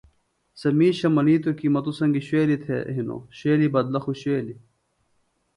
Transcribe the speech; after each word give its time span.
سےۡ 0.59 0.75
مِیشہ 0.77 1.07
منِیتوۡ 1.15 1.57
کے 1.59 1.67
مہ 1.73 1.81
توۡ 1.83 1.95
سنگیۡ 1.99 2.25
شُوویلیۡ 2.27 2.61
تھےۡ 2.63 2.83
ہنوۡ، 2.95 3.23
شُوویلیۡ 3.37 3.73
بدلہ 3.75 3.99
خوۡ 4.03 4.17
شُوویلیۡ 4.21 4.59